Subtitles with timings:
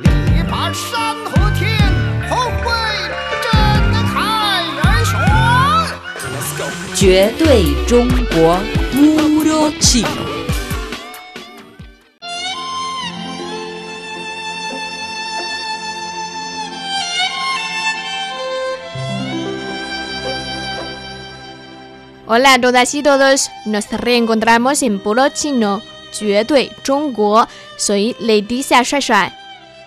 [0.00, 1.78] 力拔山河天，
[2.28, 2.72] 后会
[3.44, 3.52] 震
[4.08, 5.14] 撼人选。
[6.96, 8.58] 绝对中国
[8.92, 10.08] puro chino。
[22.26, 25.80] Hola a todas y todos, nos reencontramos en Puro Chino,
[26.10, 27.46] 绝对中国
[27.78, 29.30] Soy Leticia Shuai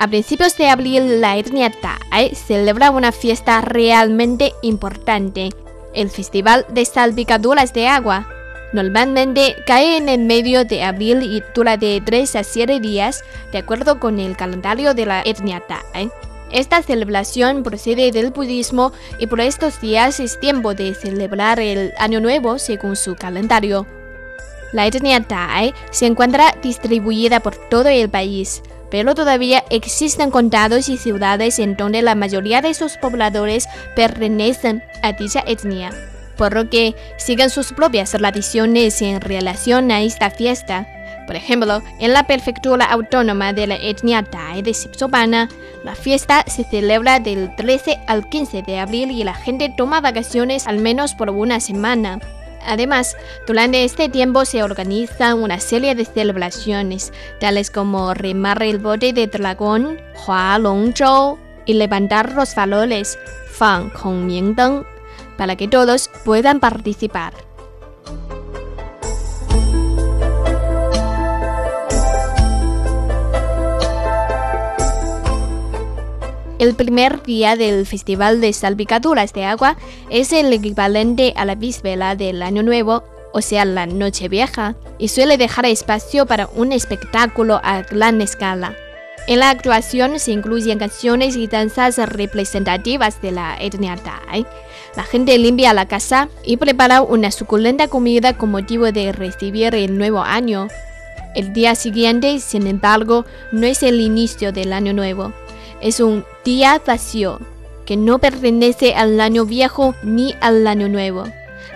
[0.00, 5.50] a principios de abril, la etnia Tai celebra una fiesta realmente importante,
[5.92, 8.26] el Festival de Salpicaduras de Agua.
[8.72, 13.58] Normalmente cae en el medio de abril y dura de 3 a 7 días, de
[13.58, 16.10] acuerdo con el calendario de la etnia Tai.
[16.50, 22.20] Esta celebración procede del budismo y por estos días es tiempo de celebrar el Año
[22.20, 23.86] Nuevo según su calendario.
[24.72, 30.98] La etnia Tai se encuentra distribuida por todo el país, pero todavía existen condados y
[30.98, 35.90] ciudades en donde la mayoría de sus pobladores pertenecen a dicha etnia,
[36.36, 40.86] por lo que siguen sus propias tradiciones en relación a esta fiesta.
[41.26, 45.48] Por ejemplo, en la prefectura autónoma de la etnia Tai de Sipsopana,
[45.84, 50.66] la fiesta se celebra del 13 al 15 de abril y la gente toma vacaciones
[50.66, 52.18] al menos por una semana.
[52.66, 53.16] Además,
[53.46, 59.26] durante este tiempo se organizan una serie de celebraciones, tales como remar el bote de
[59.26, 63.18] dragón, Hua Long Zhou, y levantar los valores,
[63.50, 64.84] Fan Kong Ming Deng,
[65.36, 67.32] para que todos puedan participar.
[76.60, 79.78] El primer día del Festival de Salpicaduras de Agua
[80.10, 85.08] es el equivalente a la víspera del Año Nuevo, o sea, la Noche Vieja, y
[85.08, 88.76] suele dejar espacio para un espectáculo a gran escala.
[89.26, 94.44] En la actuación se incluyen canciones y danzas representativas de la etnia Tai.
[94.96, 99.96] La gente limpia la casa y prepara una suculenta comida con motivo de recibir el
[99.96, 100.68] nuevo año.
[101.34, 105.32] El día siguiente, sin embargo, no es el inicio del año nuevo
[105.80, 107.40] es un día vacío
[107.86, 111.24] que no pertenece al año viejo ni al año nuevo.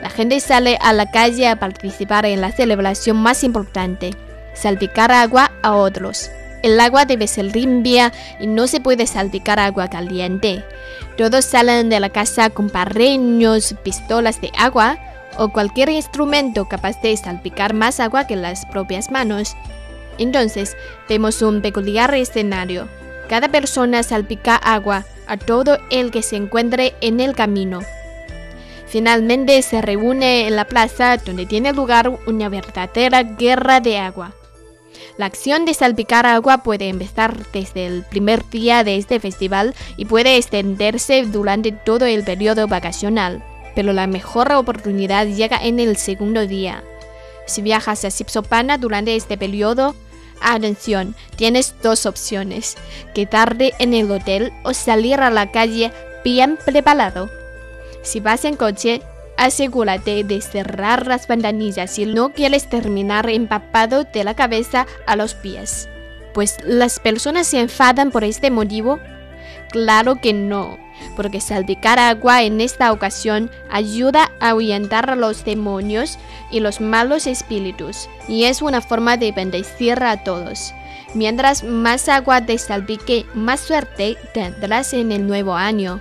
[0.00, 4.12] La gente sale a la calle a participar en la celebración más importante,
[4.54, 6.30] salpicar agua a otros.
[6.62, 10.64] El agua debe ser limpia y no se puede salpicar agua caliente.
[11.16, 14.98] Todos salen de la casa con parreños, pistolas de agua
[15.36, 19.56] o cualquier instrumento capaz de salpicar más agua que las propias manos.
[20.18, 20.76] Entonces,
[21.08, 22.88] vemos un peculiar escenario.
[23.28, 27.80] Cada persona salpica agua a todo el que se encuentre en el camino.
[28.86, 34.32] Finalmente se reúne en la plaza donde tiene lugar una verdadera guerra de agua.
[35.16, 40.04] La acción de salpicar agua puede empezar desde el primer día de este festival y
[40.04, 43.42] puede extenderse durante todo el periodo vacacional,
[43.74, 46.84] pero la mejor oportunidad llega en el segundo día.
[47.46, 49.94] Si viajas a Sipsopana durante este periodo,
[50.46, 52.76] Atención, tienes dos opciones,
[53.14, 55.90] quedarte en el hotel o salir a la calle
[56.22, 57.30] bien preparado.
[58.02, 59.00] Si vas en coche,
[59.38, 65.32] asegúrate de cerrar las ventanillas si no quieres terminar empapado de la cabeza a los
[65.34, 65.88] pies.
[66.34, 69.00] Pues las personas se enfadan por este motivo.
[69.70, 70.78] Claro que no,
[71.15, 76.19] porque salpicar agua en esta ocasión ayuda a ahuyentar a los demonios
[76.51, 80.73] y los malos espíritus, y es una forma de bendecir a todos.
[81.13, 85.99] Mientras más agua te salpique, más suerte tendrás en el nuevo año.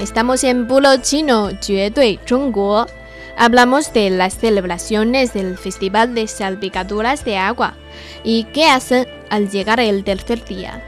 [0.00, 2.88] Estamos en Pulo Chino, 绝对中国.
[3.37, 7.75] Hablamos de las celebraciones del Festival de Salpicaduras de Agua
[8.23, 10.81] y qué hacen al llegar el tercer día.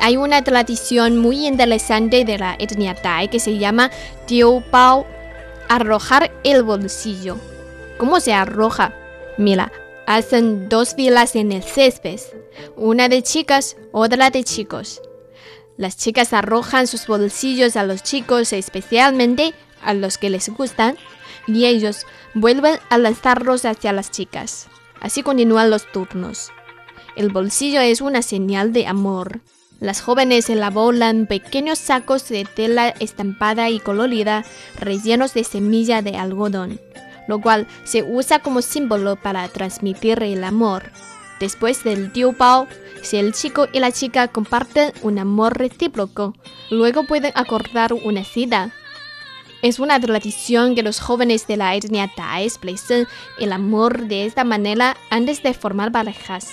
[0.00, 3.90] Hay una tradición muy interesante de la etnia Tai que se llama
[4.26, 5.06] Tiu Bao,
[5.68, 7.36] arrojar el bolsillo.
[7.98, 8.94] ¿Cómo se arroja?
[9.36, 9.70] Mira,
[10.06, 12.20] hacen dos filas en el césped,
[12.74, 15.02] una de chicas, otra de chicos.
[15.76, 19.52] Las chicas arrojan sus bolsillos a los chicos, especialmente
[19.82, 20.96] a los que les gustan,
[21.46, 24.68] y ellos vuelven a lanzarlos hacia las chicas.
[25.00, 26.50] Así continúan los turnos.
[27.16, 29.40] El bolsillo es una señal de amor.
[29.80, 34.44] Las jóvenes elaboran pequeños sacos de tela estampada y colorida
[34.78, 36.80] rellenos de semilla de algodón,
[37.26, 40.84] lo cual se usa como símbolo para transmitir el amor.
[41.40, 42.68] Después del Diu Bao,
[43.02, 46.34] si el chico y la chica comparten un amor recíproco,
[46.70, 48.70] luego pueden acordar una cita.
[49.62, 53.06] Es una tradición que los jóvenes de la etnia Tai expresen
[53.38, 56.48] el amor de esta manera antes de formar parejas.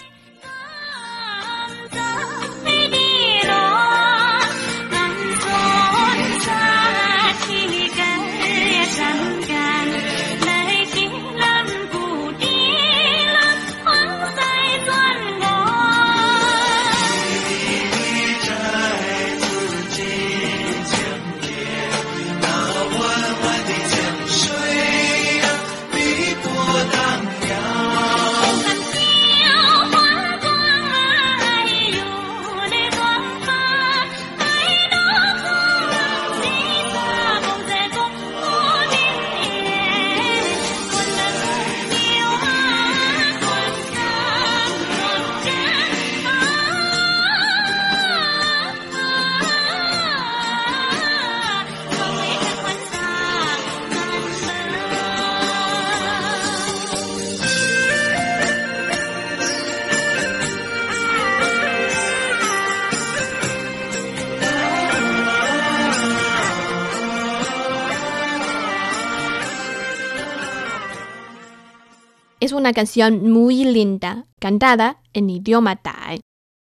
[72.69, 76.19] Una canción muy linda, cantada en idioma Tai.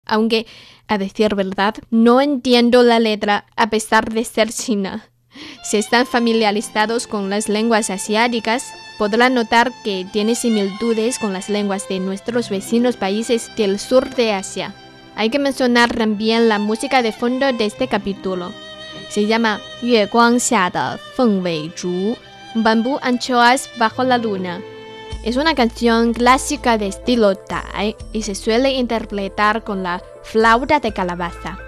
[0.07, 0.47] Aunque,
[0.89, 5.11] a decir verdad, no entiendo la letra a pesar de ser china.
[5.63, 8.65] Si están familiarizados con las lenguas asiáticas,
[8.97, 14.33] podrán notar que tiene similitudes con las lenguas de nuestros vecinos países del sur de
[14.33, 14.75] Asia.
[15.17, 18.53] Hay que mencionar también la música de fondo de este capítulo.
[19.11, 22.17] Se llama Yue Guang Xia de Feng Wei Zhu,
[22.55, 24.63] Bambú Anchoas bajo la luna.
[25.23, 30.93] Es una canción clásica de estilo Tai y se suele interpretar con la flauta de
[30.93, 31.59] calabaza.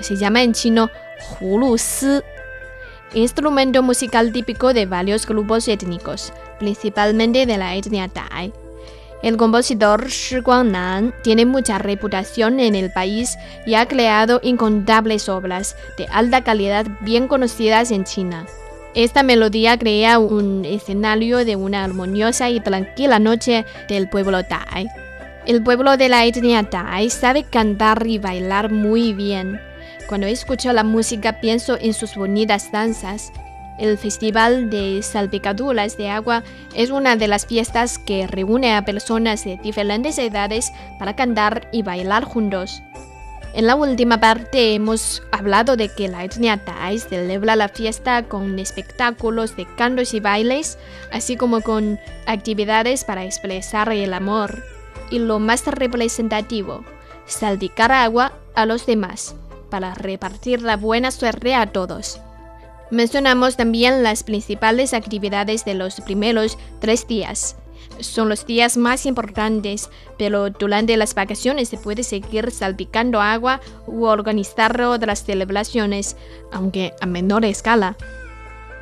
[0.00, 0.88] Se llama en chino
[1.38, 2.20] Hulu Si,
[3.12, 8.50] instrumento musical típico de varios grupos étnicos, principalmente de la etnia Tai.
[9.22, 13.36] El compositor Shi Guangnan tiene mucha reputación en el país
[13.66, 18.46] y ha creado incontables obras de alta calidad bien conocidas en China.
[18.94, 24.86] Esta melodía crea un escenario de una armoniosa y tranquila noche del pueblo Tai.
[25.46, 29.58] El pueblo de la etnia Tai sabe cantar y bailar muy bien.
[30.08, 33.32] Cuando escucho la música pienso en sus bonitas danzas.
[33.78, 39.42] El Festival de Salpicaduras de Agua es una de las fiestas que reúne a personas
[39.44, 42.82] de diferentes edades para cantar y bailar juntos.
[43.54, 48.58] En la última parte hemos hablado de que la etnia Tai celebra la fiesta con
[48.58, 50.78] espectáculos de cantos y bailes,
[51.10, 54.64] así como con actividades para expresar el amor.
[55.10, 56.82] Y lo más representativo,
[57.26, 59.34] salpicar agua a los demás,
[59.68, 62.20] para repartir la buena suerte a todos.
[62.90, 67.56] Mencionamos también las principales actividades de los primeros tres días
[68.00, 74.04] son los días más importantes, pero durante las vacaciones se puede seguir salpicando agua u
[74.04, 76.16] organizar otras celebraciones,
[76.52, 77.96] aunque a menor escala.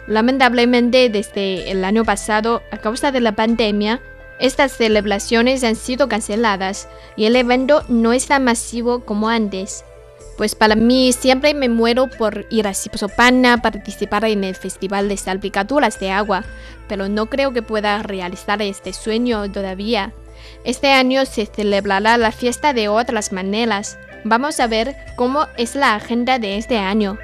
[0.06, 4.00] Lamentablemente, desde el año pasado, a causa de la pandemia,
[4.40, 9.84] estas celebraciones han sido canceladas y el evento no es tan masivo como antes.
[10.40, 15.06] Pues para mí siempre me muero por ir a Sipsopana a participar en el Festival
[15.06, 16.44] de Salpicaduras de Agua,
[16.88, 20.14] pero no creo que pueda realizar este sueño todavía.
[20.64, 23.98] Este año se celebrará la fiesta de otras maneras.
[24.24, 27.18] Vamos a ver cómo es la agenda de este año.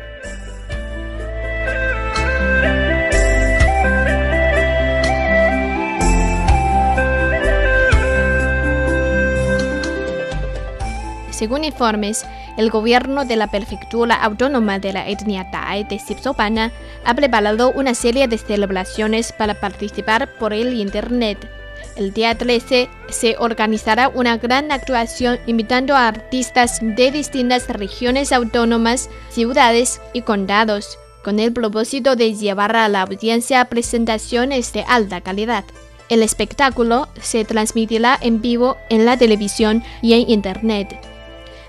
[11.36, 12.24] Según informes,
[12.56, 16.72] el gobierno de la prefectura autónoma de la etnia Tai de Sipsopana
[17.04, 21.46] ha preparado una serie de celebraciones para participar por el Internet.
[21.94, 29.10] El día 13 se organizará una gran actuación invitando a artistas de distintas regiones autónomas,
[29.28, 35.64] ciudades y condados, con el propósito de llevar a la audiencia presentaciones de alta calidad.
[36.08, 41.15] El espectáculo se transmitirá en vivo en la televisión y en Internet.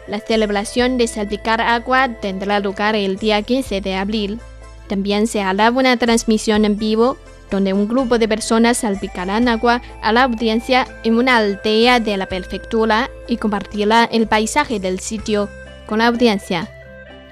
[0.08, 4.40] La celebración de salpicar agua tendrá lugar el día 15 de abril.
[4.88, 7.18] También se hará una transmisión en vivo
[7.52, 12.26] donde un grupo de personas salpicarán agua a la audiencia en una aldea de la
[12.26, 15.50] prefectura y compartirá el paisaje del sitio
[15.86, 16.70] con la audiencia.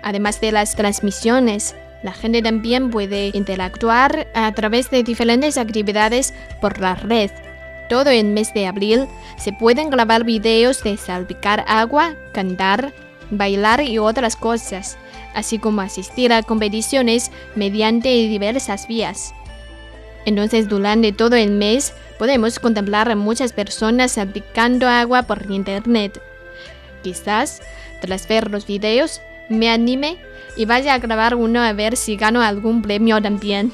[0.04, 6.80] Además de las transmisiones, la gente también puede interactuar a través de diferentes actividades por
[6.80, 7.32] la red
[7.90, 12.94] todo el mes de abril se pueden grabar videos de salpicar agua, cantar,
[13.32, 14.98] bailar y otras cosas,
[15.34, 19.34] así como asistir a competiciones mediante diversas vías.
[20.26, 26.20] Entonces, durante todo el mes podemos contemplar a muchas personas salpicando agua por internet.
[27.04, 27.62] Quizás,
[28.02, 30.18] tras ver los videos, me anime
[30.58, 33.72] y vaya a grabar uno a ver si gano algún premio también.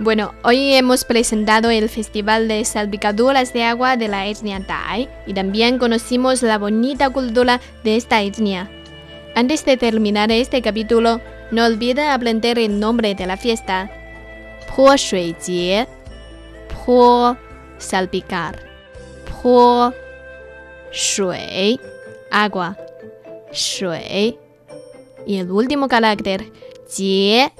[0.00, 5.34] Bueno, hoy hemos presentado el Festival de Salpicaduras de Agua de la etnia Thai y
[5.34, 8.70] también conocimos la bonita cultura de esta etnia.
[9.34, 13.90] Antes de terminar este capítulo, no olvide aprender el nombre de la fiesta.
[14.76, 15.88] Po Shui Jie.
[16.86, 17.36] Po
[17.78, 18.56] salpicar.
[19.42, 19.92] Po
[20.92, 21.80] Shui
[22.30, 22.76] agua.
[23.52, 24.38] Shui
[25.26, 26.52] y el último carácter
[26.88, 27.50] Jie.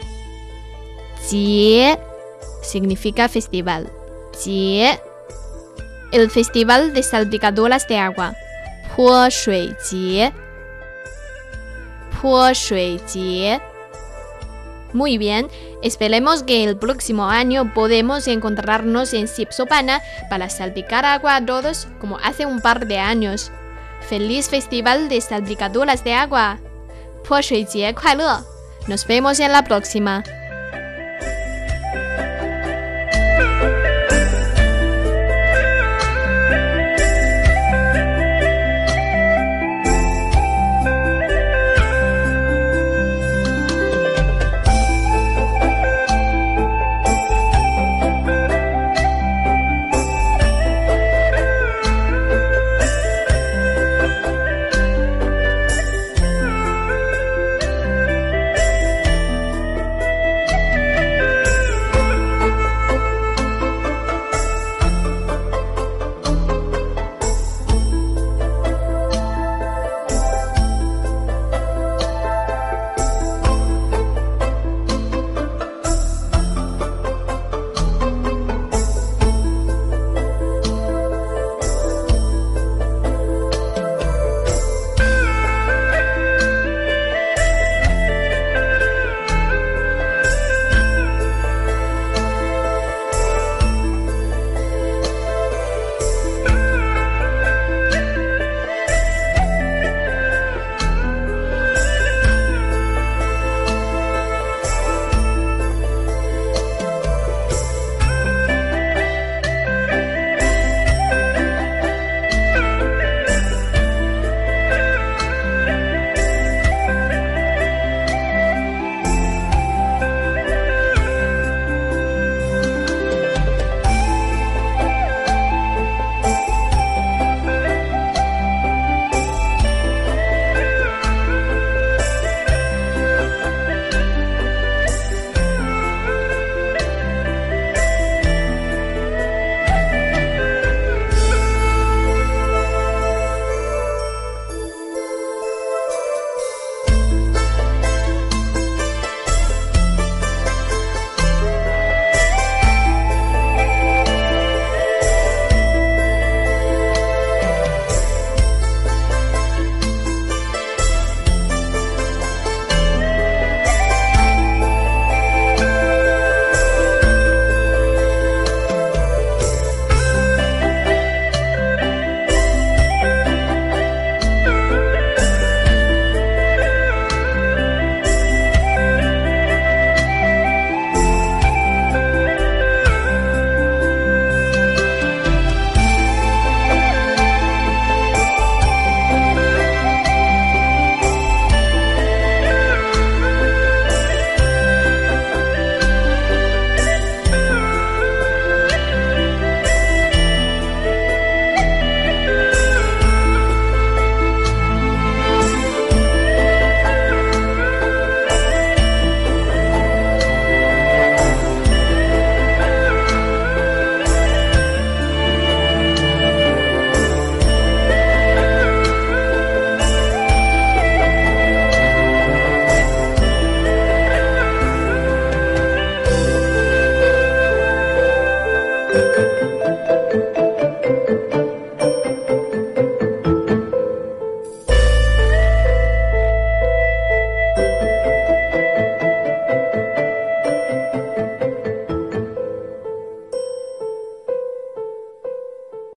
[1.28, 1.98] Jie
[2.68, 3.90] significa festival.
[4.42, 4.90] Jie.
[4.90, 5.00] ¿eh?
[6.12, 8.34] El festival de salpicaduras de agua.
[8.94, 10.26] Puo shui jie.
[10.26, 10.32] ¿eh?
[12.20, 13.54] Puo shui jie.
[13.54, 13.60] ¿eh?
[14.92, 15.48] Muy bien,
[15.82, 22.18] esperemos que el próximo año podemos encontrarnos en Sipsopana para salpicar agua a todos como
[22.18, 23.52] hace un par de años.
[24.08, 26.58] ¡Feliz Festival de Salpicaduras de Agua!
[27.26, 27.94] ¡Puo Shui Jie
[28.86, 30.24] Nos vemos en la próxima.